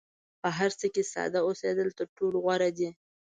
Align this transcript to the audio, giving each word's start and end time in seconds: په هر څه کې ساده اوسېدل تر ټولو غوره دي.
په 0.41 0.49
هر 0.57 0.71
څه 0.79 0.87
کې 0.93 1.03
ساده 1.13 1.39
اوسېدل 1.47 1.87
تر 1.99 2.07
ټولو 2.17 2.37
غوره 2.43 2.69
دي. 2.77 2.89